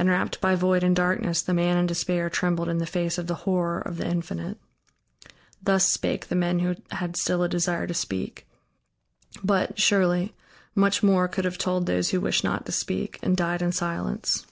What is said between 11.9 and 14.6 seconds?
who wished not to speak, and died in silence.